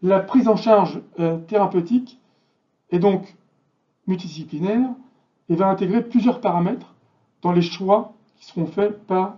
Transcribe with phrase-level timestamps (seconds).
[0.00, 2.18] La prise en charge euh, thérapeutique
[2.90, 3.36] est donc
[4.06, 4.88] multidisciplinaire
[5.50, 6.94] et va intégrer plusieurs paramètres
[7.42, 9.36] dans les choix qui seront faits par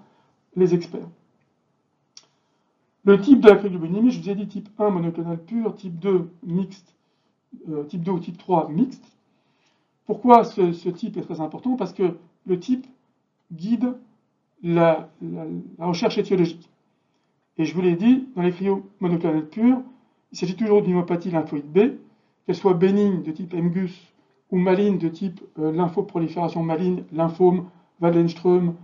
[0.55, 1.09] les experts.
[3.05, 6.95] Le type de la je vous ai dit type 1 monoclonal pur, type 2 mixte,
[7.68, 9.05] euh, type 2 ou type 3 mixte.
[10.11, 12.85] Pourquoi ce, type est très important Parce que le type
[13.53, 13.95] guide
[14.61, 15.09] la,
[15.79, 16.68] recherche étiologique.
[17.59, 19.81] Et je vous l'ai dit, dans les cryos monoclonales purs,
[20.32, 21.79] il s'agit toujours d'une hémopathie lymphoïde B,
[22.45, 24.13] qu'elle soit bénigne de type MGUS
[24.51, 27.68] ou maligne de type euh, lymphoprolifération maligne, lymphome,
[28.01, 28.75] Waldenström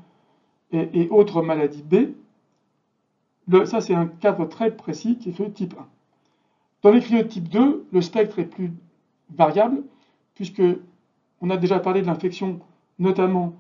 [0.71, 2.15] et, autres maladies B.
[3.65, 5.87] ça, c'est un cadre très précis qui est fait type 1.
[6.83, 8.71] Dans les de type 2, le spectre est plus
[9.35, 9.83] variable,
[10.37, 10.63] puisque
[11.41, 12.61] on a déjà parlé de l'infection,
[12.99, 13.55] notamment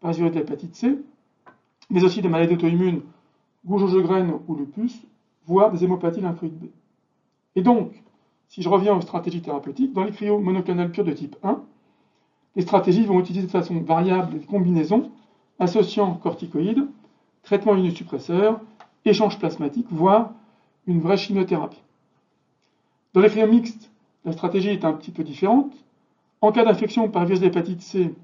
[0.00, 0.98] par de l'hépatite C,
[1.90, 3.02] mais aussi des maladies auto-immunes,
[3.64, 5.02] gouge graine ou lupus,
[5.46, 6.66] voire des hémopathies lymphoïdes B.
[7.56, 7.92] Et donc,
[8.48, 11.60] si je reviens aux stratégies thérapeutiques, dans les cryos monoclonales purs de type 1,
[12.56, 15.10] les stratégies vont utiliser de façon variable des combinaisons
[15.58, 16.86] associant corticoïdes,
[17.42, 18.60] traitement immunosuppresseur,
[19.04, 20.32] échange plasmatique, voire
[20.86, 21.82] une vraie chimiothérapie.
[23.14, 23.90] Dans les cryos mixtes,
[24.24, 25.72] la stratégie est un petit peu différente.
[26.40, 28.14] En cas d'infection par virus d'hépatite C,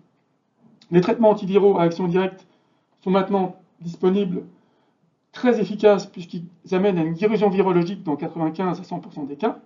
[0.90, 2.46] les traitements antiviraux à action directe
[3.02, 4.44] sont maintenant disponibles,
[5.32, 9.58] très efficaces puisqu'ils amènent à une guérison virologique dans 95 à 100% des cas.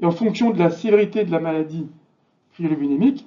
[0.00, 1.88] Et en fonction de la sévérité de la maladie
[2.52, 3.26] cryolubénémique,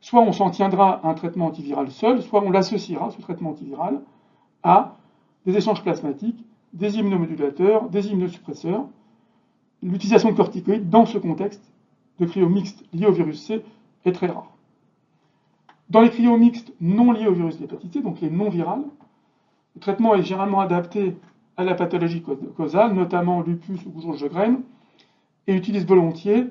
[0.00, 4.00] soit on s'en tiendra à un traitement antiviral seul, soit on l'associera, ce traitement antiviral,
[4.62, 4.96] à
[5.46, 8.86] des échanges plasmatiques, des immunomodulateurs, des immunosuppresseurs.
[9.82, 11.72] L'utilisation de corticoïdes dans ce contexte
[12.18, 13.62] de cryo mixte lié au virus C
[14.04, 14.54] est très rare.
[15.90, 18.84] Dans les cryos mixtes non liés au virus d'hépatite C, donc les non virales,
[19.74, 21.16] le traitement est généralement adapté
[21.56, 22.22] à la pathologie
[22.56, 24.62] causale, notamment lupus ou goujons de graines,
[25.46, 26.46] et utilise volontiers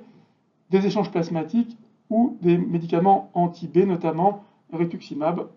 [0.69, 1.77] des échanges plasmatiques
[2.09, 5.47] ou des médicaments anti-B, notamment rituximab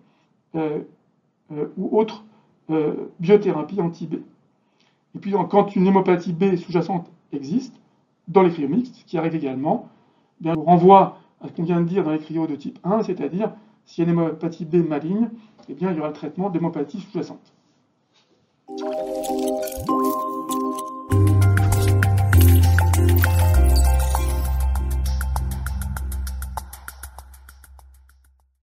[0.54, 0.80] euh,
[1.52, 2.24] euh, ou autres
[2.70, 4.14] euh, biothérapies anti-B.
[5.14, 7.74] Et puis quand une hémopathie B sous-jacente existe,
[8.28, 9.88] dans les cryos mixtes, qui arrive également,
[10.40, 12.78] eh bien, on renvoie à ce qu'on vient de dire dans les cryos de type
[12.84, 13.52] 1, c'est-à-dire
[13.84, 15.30] s'il y a une hémopathie B maligne,
[15.68, 17.52] eh bien, il y aura le traitement d'hémopathie sous-jacente.